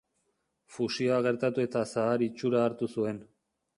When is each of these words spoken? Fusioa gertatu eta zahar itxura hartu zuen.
Fusioa 0.77 1.19
gertatu 1.29 1.65
eta 1.67 1.83
zahar 1.93 2.25
itxura 2.29 2.65
hartu 2.71 2.91
zuen. 2.99 3.21